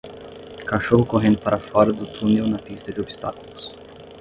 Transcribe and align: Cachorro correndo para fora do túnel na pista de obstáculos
Cachorro 0.67 1.05
correndo 1.05 1.37
para 1.43 1.59
fora 1.59 1.93
do 1.93 2.07
túnel 2.11 2.47
na 2.47 2.57
pista 2.57 2.91
de 2.91 3.01
obstáculos 3.01 3.63